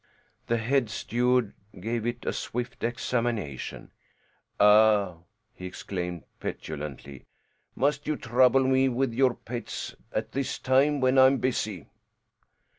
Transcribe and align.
The 0.47 0.57
head 0.57 0.89
steward 0.89 1.53
gave 1.79 2.07
it 2.07 2.25
a 2.25 2.33
swift 2.33 2.83
examination. 2.83 3.91
"Ah!" 4.59 5.17
he 5.53 5.67
exclaimed 5.67 6.23
petulantly. 6.39 7.27
"Must 7.75 8.07
you 8.07 8.15
trouble 8.17 8.63
me 8.63 8.89
with 8.89 9.13
your 9.13 9.35
pets 9.35 9.93
at 10.11 10.31
this 10.31 10.57
time 10.57 11.01
when 11.01 11.19
I 11.19 11.27
am 11.27 11.37
busy?" 11.37 11.85